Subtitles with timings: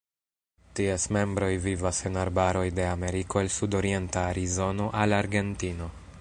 [0.77, 5.97] Ties membroj vivas en arbaroj de Ameriko el sudorienta Arizono al Argentino.